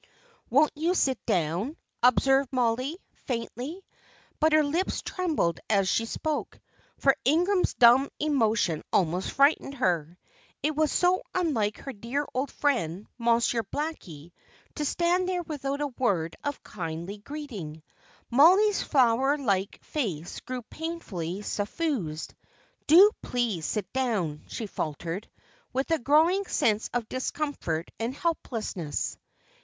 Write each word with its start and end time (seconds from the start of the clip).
"Won't 0.49 0.71
you 0.73 0.95
sit 0.95 1.23
down?" 1.27 1.77
observed 2.01 2.51
Mollie, 2.51 2.97
faintly; 3.13 3.85
but 4.39 4.51
her 4.51 4.63
lips 4.63 5.03
trembled 5.03 5.59
as 5.69 5.87
she 5.87 6.07
spoke, 6.07 6.59
for 6.97 7.15
Ingram's 7.23 7.75
dumb 7.75 8.09
emotion 8.19 8.81
almost 8.91 9.31
frightened 9.31 9.75
her. 9.75 10.17
It 10.63 10.75
was 10.75 10.91
so 10.91 11.21
unlike 11.35 11.77
her 11.77 11.93
dear 11.93 12.25
old 12.33 12.49
friend, 12.49 13.05
Monsieur 13.19 13.61
Blackie, 13.61 14.31
to 14.73 14.85
stand 14.85 15.29
there 15.29 15.43
without 15.43 15.81
a 15.81 15.87
word 15.99 16.35
of 16.43 16.63
kindly 16.63 17.19
greeting. 17.19 17.83
Mollie's 18.31 18.81
flower 18.81 19.37
like 19.37 19.83
face 19.83 20.39
grew 20.39 20.63
painfully 20.63 21.43
suffused. 21.43 22.33
"Do 22.87 23.11
please 23.21 23.67
sit 23.67 23.93
down," 23.93 24.45
she 24.47 24.65
faltered, 24.65 25.29
with 25.71 25.91
a 25.91 25.99
growing 25.99 26.45
sense 26.47 26.89
of 26.91 27.07
discomfort 27.07 27.91
and 27.99 28.15
helplessness. 28.15 29.15